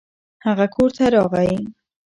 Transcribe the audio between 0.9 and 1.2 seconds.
ته